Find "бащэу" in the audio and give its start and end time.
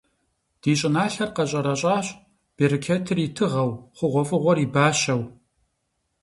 4.73-5.21